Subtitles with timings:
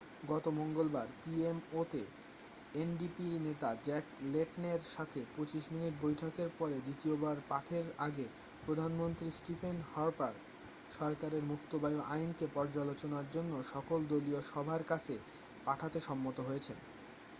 [0.29, 2.01] গত মঙ্গলবার পিএমও'তে
[2.73, 8.25] এনডিপি নেতা জ্যাক লেটনের সাথে 25 মিনিট বৈঠকের পরে দ্বিতীয়বার পাঠের আগে
[8.65, 10.33] প্রধানমন্ত্রী স্টিফেন হার্পার
[10.91, 15.15] সরকারের মুক্ত বায়ু আইন'কে পর্যালোচনার জন্য সকল দলীয় সভার কাছে
[15.65, 16.77] পাঠাতে সম্মত হয়েছেন